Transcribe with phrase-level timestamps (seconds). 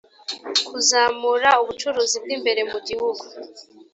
[0.67, 3.23] kuzamura ubucuruzi bw imbere mu gihugu